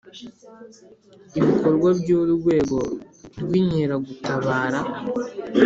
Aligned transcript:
Ibikorwa 1.39 1.89
by 1.99 2.09
Urwego 2.19 2.79
rw 3.43 3.51
Inkeragutabara 3.61 4.79